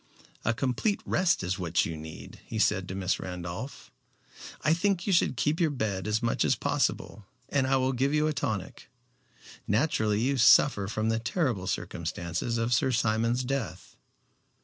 "A 0.43 0.51
complete 0.51 0.99
rest 1.05 1.43
is 1.43 1.59
what 1.59 1.85
you 1.85 1.95
need," 1.95 2.39
he 2.47 2.57
said 2.57 2.87
to 2.87 2.95
Miss 2.95 3.19
Randolph. 3.19 3.91
"I 4.61 4.73
think 4.73 5.05
you 5.05 5.13
should 5.13 5.37
keep 5.37 5.57
to 5.57 5.65
your 5.65 5.69
bed 5.69 6.07
as 6.07 6.23
much 6.23 6.43
as 6.43 6.55
possible, 6.55 7.27
and 7.49 7.67
I 7.67 7.75
will 7.77 7.93
give 7.93 8.11
you 8.11 8.25
a 8.25 8.33
tonic. 8.33 8.89
Naturally 9.67 10.19
you 10.19 10.37
suffer 10.37 10.87
from 10.87 11.09
the 11.09 11.19
terrible 11.19 11.67
circumstances 11.67 12.57
of 12.57 12.73
Sir 12.73 12.91
Simon's 12.91 13.43
death." 13.43 13.95